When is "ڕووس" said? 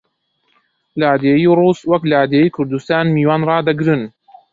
1.59-1.79